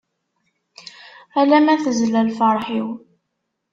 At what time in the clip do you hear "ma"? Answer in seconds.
1.65-1.75